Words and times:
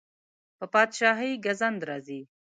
په 0.57 0.65
پادشاهۍ 0.73 1.31
ګزند 1.45 1.79
راځي. 1.89 2.21